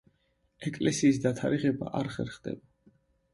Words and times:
ეკლესიის 0.69 1.19
დათარიღება 1.25 1.93
არ 2.01 2.11
ხერხდება. 2.17 2.93